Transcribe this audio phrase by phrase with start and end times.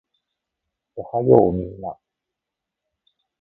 [0.95, 1.95] おはようみんな